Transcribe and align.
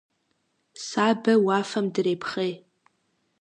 Сабэ 0.87 1.33
уафэм 1.45 1.85
дрепхъей. 1.93 2.53